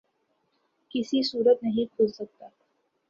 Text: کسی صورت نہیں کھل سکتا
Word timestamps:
کسی 0.91 1.21
صورت 1.23 1.63
نہیں 1.63 1.85
کھل 1.95 2.07
سکتا 2.07 2.47